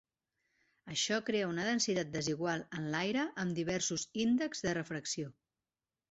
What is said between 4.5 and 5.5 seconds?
de refracció.